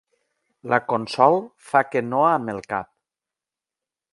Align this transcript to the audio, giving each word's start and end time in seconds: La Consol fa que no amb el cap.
La 0.73 0.79
Consol 0.93 1.37
fa 1.73 1.83
que 1.91 2.03
no 2.09 2.25
amb 2.31 2.53
el 2.55 2.63
cap. 2.73 2.91